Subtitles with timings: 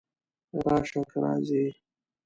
[0.65, 0.99] راشه!
[1.09, 1.63] که راځې!